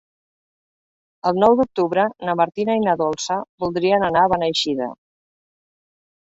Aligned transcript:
El 1.31 1.37
nou 1.43 1.57
d'octubre 1.59 2.07
na 2.29 2.35
Martina 2.41 2.79
i 2.81 2.83
na 2.87 2.97
Dolça 3.03 3.39
voldrien 3.67 4.09
anar 4.11 4.27
a 4.27 4.35
Beneixida. 4.35 4.91